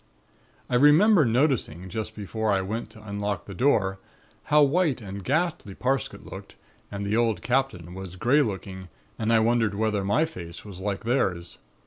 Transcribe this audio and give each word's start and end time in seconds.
"I 0.67 0.73
remember 0.77 1.25
noticing, 1.25 1.87
just 1.87 2.15
before 2.15 2.51
I 2.51 2.61
went 2.61 2.89
to 2.89 3.03
unlock 3.07 3.45
the 3.45 3.53
door, 3.53 3.99
how 4.45 4.63
white 4.63 4.99
and 4.99 5.23
ghastly 5.23 5.75
Parsket 5.75 6.25
looked 6.25 6.55
and 6.91 7.05
the 7.05 7.15
old 7.15 7.43
Captain 7.43 7.93
was 7.93 8.15
grey 8.15 8.41
looking 8.41 8.87
and 9.19 9.31
I 9.31 9.37
wondered 9.37 9.75
whether 9.75 10.03
my 10.03 10.25
face 10.25 10.65
was 10.65 10.79
like 10.79 11.03
theirs. 11.03 11.59